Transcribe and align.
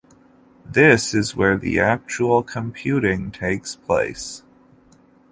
This 0.65 1.13
is 1.13 1.35
where 1.35 1.55
the 1.59 1.79
actual 1.79 2.41
computing 2.41 3.29
takes 3.29 3.75
place. 3.75 4.41